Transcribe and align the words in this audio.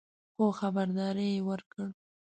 خو 0.33 0.45
خبرداری 0.59 1.29
یې 1.35 1.45
ورکړ 1.49 1.87